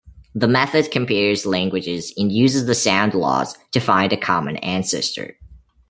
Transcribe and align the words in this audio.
The 0.33 0.47
method 0.47 0.89
compares 0.89 1.45
languages 1.45 2.11
and 2.17 2.31
uses 2.31 2.65
the 2.65 2.73
sound 2.73 3.13
laws 3.13 3.55
to 3.71 3.79
find 3.79 4.11
a 4.11 4.17
common 4.17 4.57
ancestor. 4.57 5.37